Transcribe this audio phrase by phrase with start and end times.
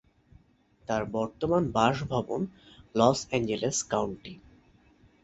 [0.85, 2.41] তার বর্তমান বাসভবন
[2.95, 4.33] লস এঞ্জেলেস কাউন্টি।